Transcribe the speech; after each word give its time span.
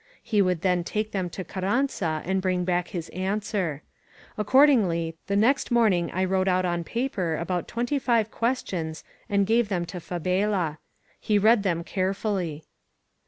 He 0.23 0.41
would 0.41 0.61
then 0.61 0.83
take 0.83 1.11
them 1.11 1.29
to 1.29 1.43
Carranza 1.43 2.23
and 2.25 2.41
bring 2.41 2.65
back 2.65 2.87
his 2.87 3.09
answer. 3.09 3.83
Ac 4.35 4.45
cordingly, 4.45 5.13
the 5.27 5.35
next 5.35 5.69
morning 5.69 6.09
I 6.11 6.25
wrote 6.25 6.47
out 6.47 6.65
on 6.65 6.83
paper 6.83 7.35
about 7.37 7.67
twenty 7.67 7.99
five 7.99 8.31
questions 8.31 9.03
and 9.29 9.45
gave 9.45 9.69
them 9.69 9.85
to 9.85 9.99
Fabela. 9.99 10.79
He 11.19 11.37
read 11.37 11.61
them 11.61 11.83
carefully. 11.83 12.63